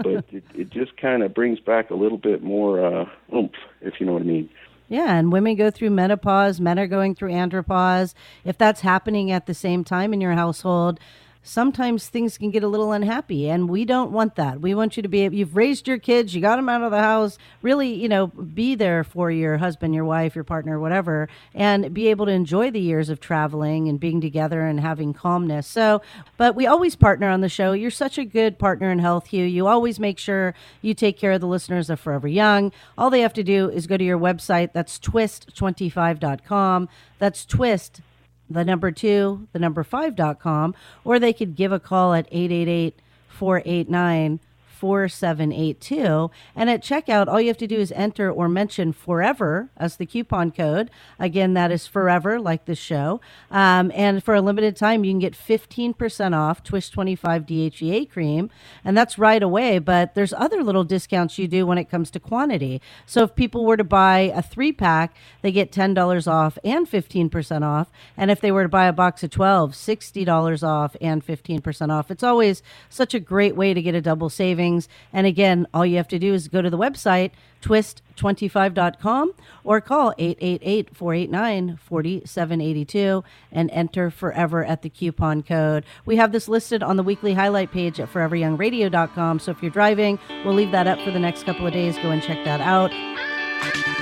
[0.04, 3.06] but it, it just kind of brings back a little bit more uh,
[3.36, 4.50] oomph, if you know what I mean.
[4.90, 8.14] Yeah, and women go through menopause, men are going through andropause.
[8.46, 11.00] If that's happening at the same time in your household,
[11.48, 14.62] sometimes things can get a little unhappy and we don't want that.
[14.62, 17.00] We want you to be you've raised your kids you got them out of the
[17.00, 17.38] house.
[17.62, 22.08] Really you know be there for your husband your wife your partner whatever and be
[22.08, 25.68] able to enjoy the years of traveling and being together and having calmness.
[25.68, 26.02] So
[26.38, 27.72] but we always partner on the show.
[27.72, 29.46] You're such a good partner in health hugh.
[29.46, 32.72] You always make sure you take care of the listeners of forever young.
[32.98, 34.74] All they have to do is go to your website.
[34.74, 38.02] That's twist25.com that's twist
[38.50, 44.40] the number two, the number five.com, or they could give a call at 888 489
[44.78, 46.32] 4782.
[46.56, 50.06] And at checkout, all you have to do is enter or mention forever as the
[50.06, 50.92] coupon code.
[51.20, 53.20] Again, that is forever, like the show.
[53.50, 58.50] Um, and for a limited time, you can get 15% off Twist 25 DHEA cream.
[58.86, 59.80] And that's right away.
[59.80, 62.82] But there's other little discounts you do when it comes to quantity.
[63.06, 67.64] So if people were to buy a three pack, they get $10 off and 15%
[67.64, 67.90] off.
[68.16, 72.12] And if they were to buy a box of 12, $60 off and 15% off.
[72.12, 74.90] It's always such a great way to get a double saving things.
[75.14, 80.14] And again, all you have to do is go to the website, twist25.com, or call
[80.18, 85.86] 888 489 4782 and enter forever at the coupon code.
[86.06, 89.40] We have this listed on the weekly highlight page at foreveryoungradio.com.
[89.40, 91.98] So if you're driving, we'll leave that up for the next couple of days.
[91.98, 93.97] Go and check that out.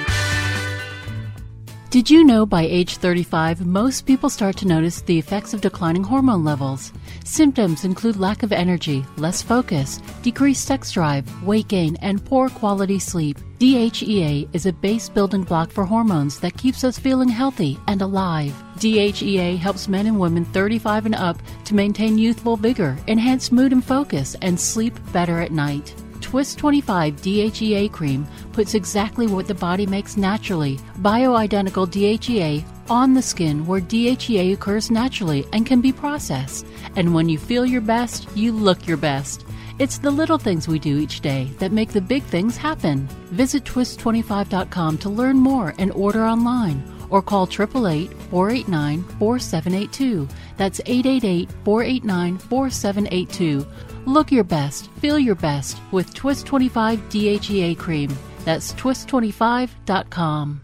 [1.95, 6.03] Did you know by age 35, most people start to notice the effects of declining
[6.03, 6.91] hormone levels?
[7.23, 12.99] Symptoms include lack of energy, less focus, decreased sex drive, weight gain, and poor quality
[12.99, 13.37] sleep.
[13.59, 18.53] DHEA is a base building block for hormones that keeps us feeling healthy and alive.
[18.79, 23.85] DHEA helps men and women 35 and up to maintain youthful vigor, enhance mood and
[23.85, 25.95] focus, and sleep better at night.
[26.35, 33.21] Twist 25 DHEA cream puts exactly what the body makes naturally, bioidentical DHEA, on the
[33.21, 36.67] skin where DHEA occurs naturally and can be processed.
[36.97, 39.45] And when you feel your best, you look your best.
[39.79, 43.07] It's the little things we do each day that make the big things happen.
[43.31, 50.27] Visit twist25.com to learn more and order online or call 888 489 4782.
[50.57, 53.65] That's 888 489 4782
[54.05, 58.15] Look your best, feel your best with Twist 25 DHEA cream.
[58.43, 60.61] That's twist25.com.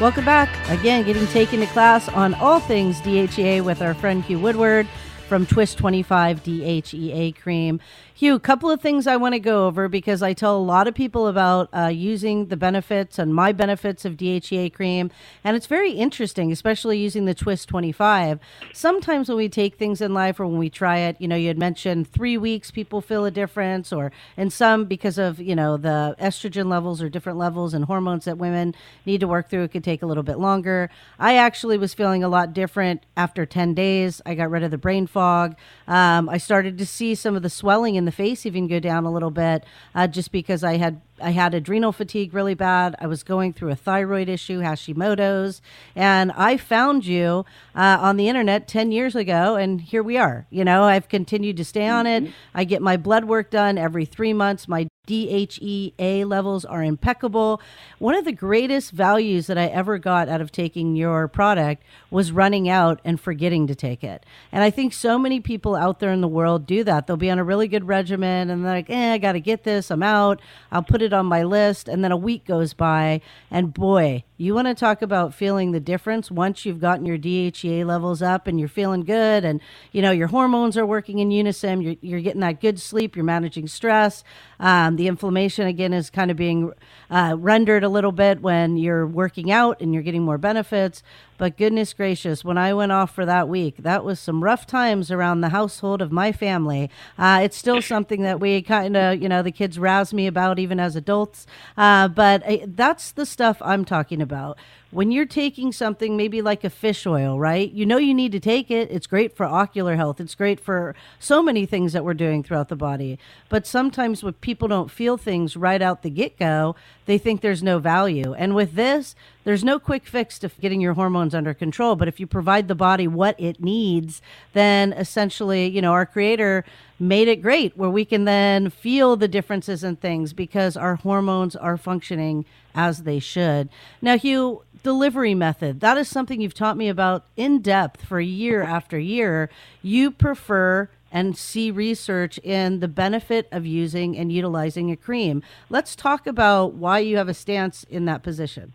[0.00, 0.68] Welcome back.
[0.68, 4.86] Again, getting taken to class on all things DHEA with our friend Hugh Woodward.
[5.26, 7.80] from Twist 25 DHEA cream.
[8.18, 10.88] Hugh, a couple of things I want to go over because I tell a lot
[10.88, 15.10] of people about uh, using the benefits and my benefits of DHEA cream.
[15.44, 18.40] And it's very interesting, especially using the Twist 25.
[18.72, 21.48] Sometimes when we take things in life or when we try it, you know, you
[21.48, 25.76] had mentioned three weeks people feel a difference, or in some because of, you know,
[25.76, 28.74] the estrogen levels or different levels and hormones that women
[29.04, 30.88] need to work through, it could take a little bit longer.
[31.18, 34.22] I actually was feeling a lot different after 10 days.
[34.24, 35.54] I got rid of the brain fog.
[35.86, 39.04] Um, I started to see some of the swelling in the face even go down
[39.04, 39.64] a little bit
[39.94, 42.94] uh, just because I had I had adrenal fatigue really bad.
[43.00, 45.62] I was going through a thyroid issue, Hashimoto's,
[45.94, 50.46] and I found you uh, on the internet 10 years ago, and here we are.
[50.50, 52.30] You know, I've continued to stay on it.
[52.54, 54.68] I get my blood work done every three months.
[54.68, 57.60] My DHEA levels are impeccable.
[57.98, 62.32] One of the greatest values that I ever got out of taking your product was
[62.32, 64.24] running out and forgetting to take it.
[64.52, 67.06] And I think so many people out there in the world do that.
[67.06, 69.64] They'll be on a really good regimen and they're like, eh, I got to get
[69.64, 69.90] this.
[69.90, 70.40] I'm out.
[70.70, 71.88] I'll put it on my list.
[71.88, 73.20] And then a week goes by.
[73.50, 77.86] And boy, you want to talk about feeling the difference once you've gotten your DHEA
[77.86, 79.60] levels up and you're feeling good and
[79.92, 81.80] you know your hormones are working in unison.
[81.80, 83.16] You're, you're getting that good sleep.
[83.16, 84.24] You're managing stress.
[84.60, 86.72] Um, the inflammation again is kind of being
[87.10, 91.02] uh, rendered a little bit when you're working out and you're getting more benefits.
[91.38, 95.10] But goodness gracious, when I went off for that week, that was some rough times
[95.10, 96.90] around the household of my family.
[97.18, 100.58] Uh, it's still something that we kind of, you know, the kids razz me about
[100.58, 101.46] even as adults.
[101.76, 104.58] Uh, but uh, that's the stuff I'm talking about
[104.96, 107.70] when you're taking something maybe like a fish oil, right?
[107.70, 108.90] You know you need to take it.
[108.90, 110.20] It's great for ocular health.
[110.20, 113.18] It's great for so many things that we're doing throughout the body.
[113.48, 117.62] But sometimes when people don't feel things right out the get go, they think there's
[117.62, 118.32] no value.
[118.34, 119.14] And with this,
[119.46, 121.94] there's no quick fix to getting your hormones under control.
[121.94, 124.20] But if you provide the body what it needs,
[124.54, 126.64] then essentially, you know, our creator
[126.98, 131.54] made it great where we can then feel the differences in things because our hormones
[131.54, 133.68] are functioning as they should.
[134.02, 138.64] Now, Hugh, delivery method, that is something you've taught me about in depth for year
[138.64, 139.48] after year.
[139.80, 145.44] You prefer and see research in the benefit of using and utilizing a cream.
[145.70, 148.72] Let's talk about why you have a stance in that position.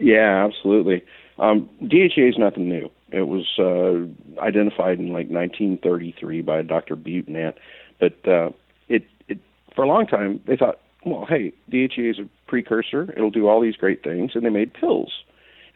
[0.00, 1.02] Yeah, absolutely.
[1.38, 2.90] Um, DHEA is nothing new.
[3.10, 6.96] It was uh, identified in like 1933 by Dr.
[6.96, 7.54] Butenandt,
[8.00, 8.50] but uh,
[8.88, 9.38] it, it
[9.74, 13.12] for a long time they thought, well, hey, DHEA is a precursor.
[13.12, 15.12] It'll do all these great things, and they made pills,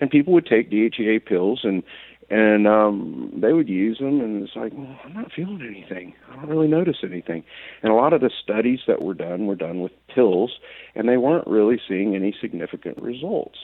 [0.00, 1.82] and people would take DHEA pills and
[2.30, 6.36] and um they would use them and it's like well i'm not feeling anything i
[6.36, 7.42] don't really notice anything
[7.82, 10.58] and a lot of the studies that were done were done with pills
[10.94, 13.58] and they weren't really seeing any significant results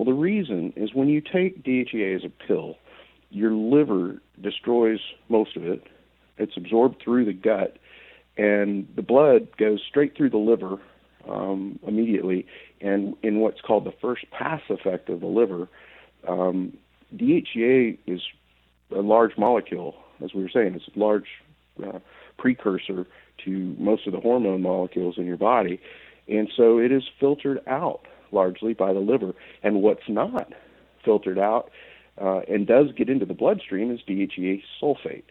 [0.00, 2.76] well the reason is when you take dhea as a pill
[3.28, 5.86] your liver destroys most of it
[6.38, 7.76] it's absorbed through the gut
[8.36, 10.78] and the blood goes straight through the liver
[11.28, 12.46] um, immediately.
[12.80, 15.68] And in what's called the first pass effect of the liver,
[16.26, 16.76] um,
[17.14, 18.20] DHEA is
[18.94, 20.74] a large molecule, as we were saying.
[20.74, 21.26] It's a large
[21.84, 21.98] uh,
[22.38, 23.06] precursor
[23.44, 25.80] to most of the hormone molecules in your body.
[26.28, 29.34] And so it is filtered out largely by the liver.
[29.62, 30.52] And what's not
[31.04, 31.70] filtered out
[32.20, 35.24] uh, and does get into the bloodstream is DHEA sulfate.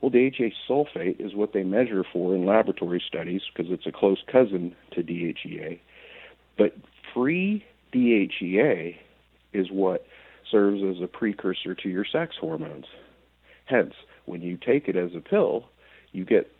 [0.00, 4.22] Well, DHEA sulfate is what they measure for in laboratory studies because it's a close
[4.30, 5.78] cousin to DHEA.
[6.58, 6.76] But
[7.14, 8.96] free DHEA
[9.52, 10.06] is what
[10.50, 12.86] serves as a precursor to your sex hormones.
[13.64, 13.94] Hence,
[14.26, 15.68] when you take it as a pill,
[16.12, 16.50] you get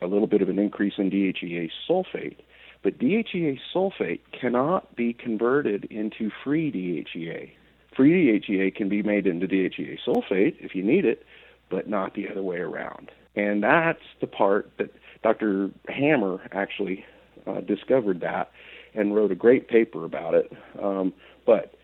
[0.00, 2.38] a little bit of an increase in DHEA sulfate.
[2.82, 7.52] But DHEA sulfate cannot be converted into free DHEA.
[7.96, 11.24] Free DHEA can be made into DHEA sulfate if you need it,
[11.70, 13.10] but not the other way around.
[13.36, 14.90] And that's the part that
[15.22, 15.70] Dr.
[15.88, 17.04] Hammer actually
[17.46, 18.50] uh, discovered that
[18.94, 20.52] and wrote a great paper about it.
[20.82, 21.12] Um,
[21.46, 21.74] but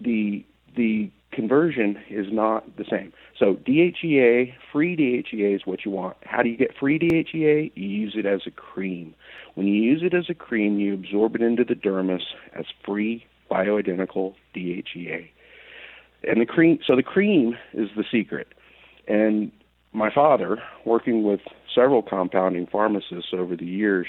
[0.00, 0.44] the
[0.76, 3.12] the conversion is not the same.
[3.38, 6.16] So DHEA, free DHEA is what you want.
[6.22, 7.72] How do you get free DHEA?
[7.74, 9.14] You use it as a cream.
[9.54, 12.22] When you use it as a cream, you absorb it into the dermis
[12.56, 15.28] as free bioidentical DHEA.
[16.22, 18.48] And the cream, so the cream is the secret.
[19.08, 19.50] And
[19.92, 21.40] my father, working with
[21.74, 24.06] several compounding pharmacists over the years,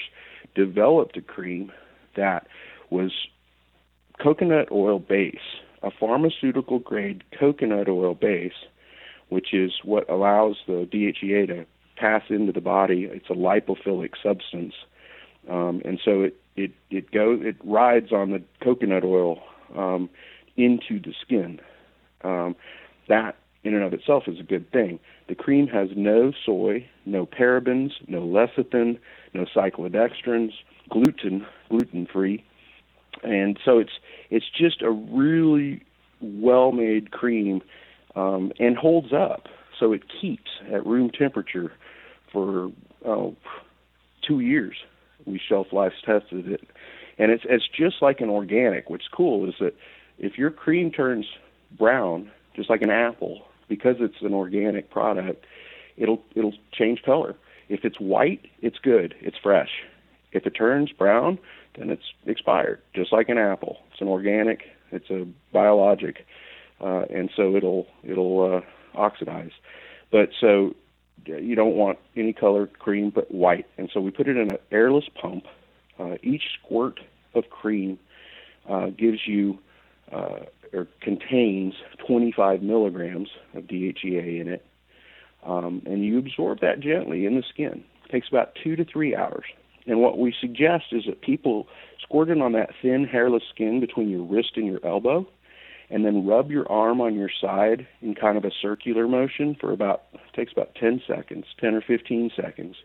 [0.54, 1.72] developed a cream
[2.16, 2.46] that
[2.90, 3.12] was
[4.22, 5.36] coconut oil base,
[5.82, 8.52] a pharmaceutical grade coconut oil base,
[9.30, 11.66] which is what allows the DHEA to
[11.96, 13.08] pass into the body.
[13.10, 14.74] It's a lipophilic substance,
[15.48, 19.40] um, and so it it it goes it rides on the coconut oil
[19.76, 20.08] um,
[20.56, 21.60] into the skin.
[22.22, 22.54] Um,
[23.08, 24.98] that in and of itself is a good thing.
[25.28, 28.98] The cream has no soy, no parabens, no lecithin,
[29.34, 30.52] no cyclodextrins,
[30.90, 32.44] gluten, gluten free,
[33.22, 33.92] and so it's
[34.30, 35.82] it's just a really
[36.20, 37.62] well made cream
[38.14, 39.46] um, and holds up.
[39.78, 41.72] So it keeps at room temperature
[42.32, 42.70] for
[43.04, 43.36] oh,
[44.26, 44.76] two years.
[45.26, 46.68] We shelf life tested it,
[47.18, 48.90] and it's it's just like an organic.
[48.90, 49.74] What's cool is that
[50.18, 51.26] if your cream turns
[51.78, 55.44] brown, just like an apple, because it's an organic product,
[55.96, 57.34] it'll it'll change color.
[57.68, 59.70] If it's white, it's good, it's fresh.
[60.32, 61.38] If it turns brown,
[61.78, 63.78] then it's expired, just like an apple.
[63.90, 66.26] It's an organic, it's a biologic,
[66.80, 69.52] uh, and so it'll it'll uh, oxidize.
[70.10, 70.74] But so
[71.24, 74.58] you don't want any color cream but white, and so we put it in an
[74.70, 75.44] airless pump.
[75.98, 77.00] Uh, each squirt
[77.34, 77.98] of cream
[78.68, 79.58] uh, gives you
[80.10, 80.40] uh,
[80.72, 81.74] or contains
[82.06, 84.64] 25 milligrams of DHEA in it,
[85.44, 87.84] um, and you absorb that gently in the skin.
[88.04, 89.44] It takes about two to three hours.
[89.86, 91.66] And what we suggest is that people
[92.00, 95.26] squirt it on that thin, hairless skin between your wrist and your elbow,
[95.92, 99.72] and then rub your arm on your side in kind of a circular motion for
[99.72, 102.76] about takes about 10 seconds, 10 or 15 seconds,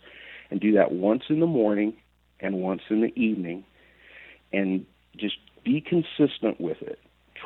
[0.51, 1.95] and do that once in the morning
[2.41, 3.63] and once in the evening,
[4.51, 4.85] and
[5.15, 6.99] just be consistent with it.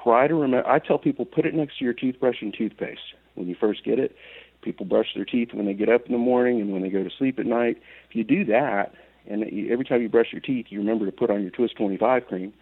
[0.03, 0.67] Try to remember.
[0.67, 3.99] I tell people put it next to your toothbrush and toothpaste when you first get
[3.99, 4.15] it.
[4.63, 7.03] People brush their teeth when they get up in the morning and when they go
[7.03, 7.77] to sleep at night.
[8.09, 8.93] If you do that,
[9.27, 12.25] and every time you brush your teeth, you remember to put on your Twist 25
[12.25, 12.53] cream,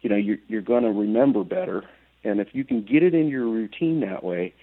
[0.00, 1.84] you know, you're, you're going to remember better.
[2.24, 4.54] And if you can get it in your routine that way,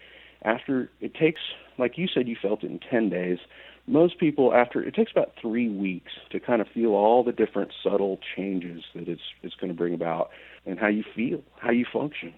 [0.43, 1.41] after it takes,
[1.77, 3.39] like you said, you felt it in 10 days.
[3.87, 7.71] Most people, after it takes about three weeks to kind of feel all the different
[7.81, 10.29] subtle changes that it's it's going to bring about,
[10.65, 12.33] and how you feel, how you function.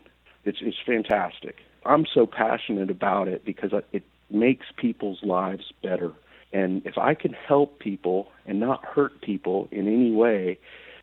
[0.46, 1.56] It's it's fantastic.
[1.86, 6.14] I'm so passionate about it because it makes people's lives better
[6.52, 10.60] and if I can help people and not hurt people in any way,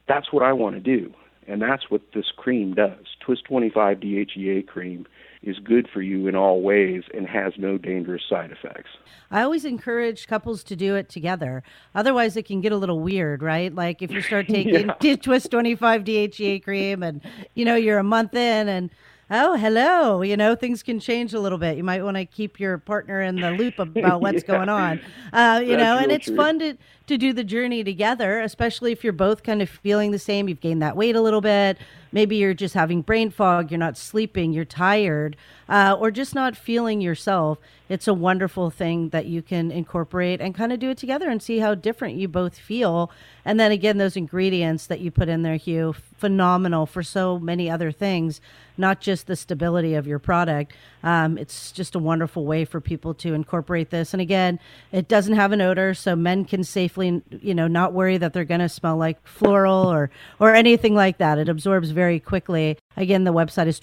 [0.08, 1.12] that's what I want to do.
[1.48, 3.04] And that's what this cream does.
[3.20, 5.06] Twist 25 DHEA cream
[5.42, 8.90] is good for you in all ways and has no dangerous side effects.
[9.30, 11.62] I always encourage couples to do it together.
[11.94, 13.72] Otherwise, it can get a little weird, right?
[13.72, 15.16] Like if you start taking yeah.
[15.22, 17.20] Twist 25 DHEA cream and,
[17.54, 18.90] you know, you're a month in and
[19.30, 20.22] oh, hello.
[20.22, 21.76] You know, things can change a little bit.
[21.76, 24.56] You might want to keep your partner in the loop about what's yeah.
[24.56, 25.00] going on.
[25.32, 26.36] Uh, you That's know, and it's true.
[26.36, 30.18] fun to, to do the journey together, especially if you're both kind of feeling the
[30.18, 30.48] same.
[30.48, 31.78] You've gained that weight a little bit.
[32.12, 35.36] Maybe you're just having brain fog, you're not sleeping, you're tired,
[35.68, 37.58] uh, or just not feeling yourself.
[37.88, 41.40] It's a wonderful thing that you can incorporate and kind of do it together and
[41.40, 43.12] see how different you both feel.
[43.44, 47.70] And then again, those ingredients that you put in there, Hugh, phenomenal for so many
[47.70, 48.40] other things,
[48.76, 50.72] not just the stability of your product.
[51.04, 54.12] Um, it's just a wonderful way for people to incorporate this.
[54.12, 54.58] And again,
[54.90, 58.44] it doesn't have an odor, so men can safely, you know, not worry that they're
[58.44, 60.10] going to smell like floral or
[60.40, 61.38] or anything like that.
[61.38, 62.78] It absorbs very quickly.
[62.96, 63.78] Again, the website is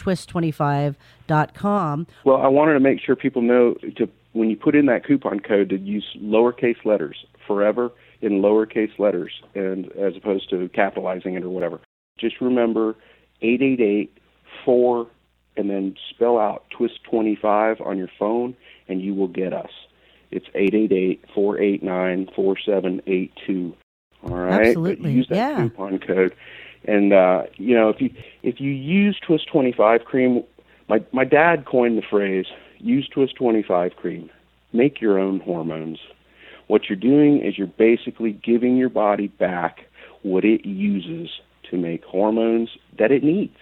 [1.34, 2.08] twist25.com.
[2.26, 5.40] Well, I wanted to make sure people know to when you put in that coupon
[5.40, 11.44] code to use lowercase letters forever in lowercase letters and as opposed to capitalizing it
[11.44, 11.80] or whatever.
[12.18, 12.96] Just remember
[13.42, 14.18] 888
[14.66, 15.08] 4
[15.56, 18.56] and then spell out twist 25 on your phone
[18.88, 19.70] and you will get us.
[20.32, 20.48] It's
[21.36, 23.76] 888-489-4782.
[24.24, 24.68] All right?
[24.68, 25.12] Absolutely.
[25.12, 25.58] Use that yeah.
[25.58, 26.34] coupon code.
[26.86, 28.10] And uh, you know, if you
[28.42, 30.44] if you use Twist 25 cream,
[30.94, 32.46] my my dad coined the phrase,
[32.78, 34.30] use Twist 25 cream.
[34.74, 36.00] Make your own hormones.
[36.68, 39.86] What you're doing is you're basically giving your body back
[40.22, 41.30] what it uses
[41.70, 42.70] to make hormones
[43.00, 43.58] that it needs.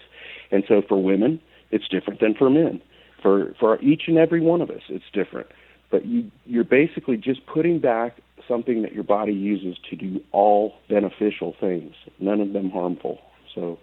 [0.51, 1.39] And so for women,
[1.71, 2.81] it's different than for men.
[3.21, 5.47] For for each and every one of us, it's different.
[5.89, 10.73] But you you're basically just putting back something that your body uses to do all
[10.89, 13.19] beneficial things, none of them harmful.
[13.55, 13.79] So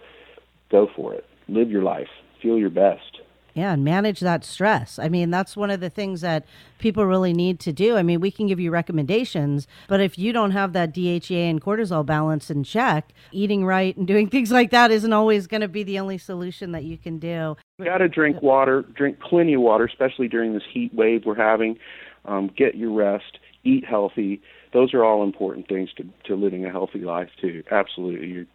[0.71, 1.25] go for it.
[1.49, 2.09] Live your life.
[2.43, 3.18] Feel your best.
[3.59, 5.01] Yeah, and manage that stress.
[5.01, 6.47] I mean, that's one of the things that
[6.79, 7.97] people really need to do.
[7.97, 11.61] I mean, we can give you recommendations, but if you don't have that DHEA and
[11.61, 15.69] cortisol balance in check, eating right and doing things like that isn't always going to
[15.69, 17.57] be the only solution that you can do.
[17.79, 21.35] You got to drink water, drink plenty of water, especially during this heat wave we're
[21.35, 21.79] having.
[22.27, 24.41] Um, get your rest, eat healthy.
[24.73, 27.65] Those are all important things to, to living a healthy life, too.
[27.73, 28.29] Absolutely.
[28.29, 28.47] You're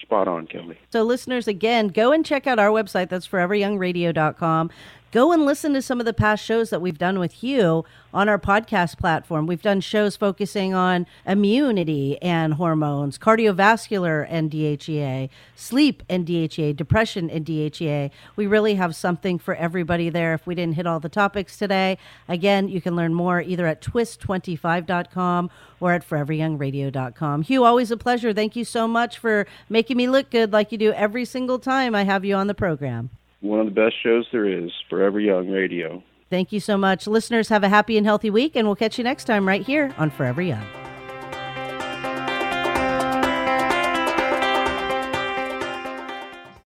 [0.00, 0.78] spot on, Kelly.
[0.90, 3.08] So, listeners, again, go and check out our website.
[3.08, 4.70] That's foreveryoungradio.com.
[5.12, 8.28] go and listen to some of the past shows that we've done with Hugh on
[8.28, 9.46] our podcast platform.
[9.46, 17.30] We've done shows focusing on immunity and hormones, cardiovascular and DHEA, sleep and DHEA, depression
[17.30, 18.10] and DHEA.
[18.36, 21.98] We really have something for everybody there if we didn't hit all the topics today.
[22.28, 25.50] Again, you can learn more either at twist25.com
[25.80, 27.42] or at foreveryoungradio.com.
[27.42, 28.32] Hugh, always a pleasure.
[28.32, 31.94] Thank you so much for making me look good like you do every single time
[31.94, 33.10] I have you on the program
[33.40, 36.02] one of the best shows there is, Forever Young Radio.
[36.30, 37.06] Thank you so much.
[37.06, 39.94] Listeners, have a happy and healthy week, and we'll catch you next time right here
[39.96, 40.66] on Forever Young.